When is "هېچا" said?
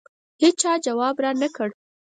0.41-0.71